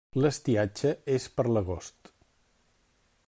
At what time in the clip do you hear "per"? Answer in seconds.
1.37-1.45